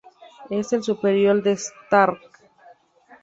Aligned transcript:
Es 0.49 0.73
el 0.73 0.81
superior 0.81 1.43
de 1.43 1.51
Stark. 1.51 2.19